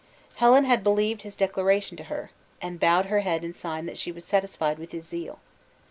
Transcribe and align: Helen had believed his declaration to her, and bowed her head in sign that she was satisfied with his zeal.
Helen 0.37 0.63
had 0.65 0.83
believed 0.83 1.21
his 1.21 1.35
declaration 1.35 1.95
to 1.97 2.05
her, 2.05 2.31
and 2.59 2.79
bowed 2.79 3.05
her 3.05 3.19
head 3.19 3.43
in 3.43 3.53
sign 3.53 3.85
that 3.85 3.99
she 3.99 4.11
was 4.11 4.25
satisfied 4.25 4.79
with 4.79 4.93
his 4.93 5.05
zeal. 5.05 5.37